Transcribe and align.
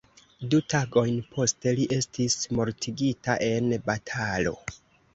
Du 0.53 0.61
tagojn 0.73 1.19
poste 1.35 1.75
li 1.81 1.87
estis 1.99 2.39
mortigita 2.61 3.39
en 3.53 3.73
batalo. 3.93 4.61